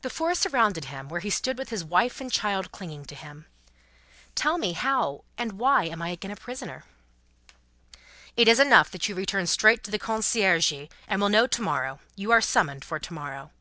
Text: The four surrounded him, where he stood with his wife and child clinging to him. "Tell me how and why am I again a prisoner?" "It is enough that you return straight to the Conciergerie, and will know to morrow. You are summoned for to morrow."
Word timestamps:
The 0.00 0.10
four 0.10 0.34
surrounded 0.34 0.86
him, 0.86 1.08
where 1.08 1.20
he 1.20 1.30
stood 1.30 1.56
with 1.56 1.68
his 1.68 1.84
wife 1.84 2.20
and 2.20 2.28
child 2.32 2.72
clinging 2.72 3.04
to 3.04 3.14
him. 3.14 3.46
"Tell 4.34 4.58
me 4.58 4.72
how 4.72 5.22
and 5.38 5.60
why 5.60 5.84
am 5.84 6.02
I 6.02 6.08
again 6.08 6.32
a 6.32 6.34
prisoner?" 6.34 6.82
"It 8.36 8.48
is 8.48 8.58
enough 8.58 8.90
that 8.90 9.08
you 9.08 9.14
return 9.14 9.46
straight 9.46 9.84
to 9.84 9.92
the 9.92 9.98
Conciergerie, 10.00 10.90
and 11.06 11.20
will 11.20 11.28
know 11.28 11.46
to 11.46 11.62
morrow. 11.62 12.00
You 12.16 12.32
are 12.32 12.40
summoned 12.40 12.84
for 12.84 12.98
to 12.98 13.12
morrow." 13.14 13.52